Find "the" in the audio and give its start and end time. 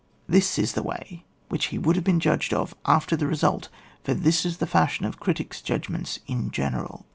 0.73-0.81, 3.15-3.27, 4.57-4.65